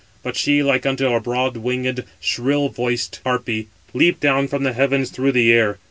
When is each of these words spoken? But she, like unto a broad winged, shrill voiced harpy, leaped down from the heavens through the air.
But 0.23 0.35
she, 0.35 0.63
like 0.63 0.87
unto 0.87 1.07
a 1.13 1.19
broad 1.19 1.57
winged, 1.57 2.05
shrill 2.19 2.69
voiced 2.69 3.19
harpy, 3.23 3.67
leaped 3.93 4.19
down 4.19 4.47
from 4.47 4.63
the 4.63 4.73
heavens 4.73 5.11
through 5.11 5.33
the 5.33 5.51
air. 5.53 5.77